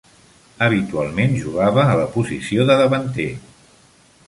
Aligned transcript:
Habitualment 0.67 1.35
jugava 1.41 1.85
a 1.91 1.99
la 2.01 2.09
posició 2.17 2.65
de 2.71 2.81
davanter. 2.83 3.31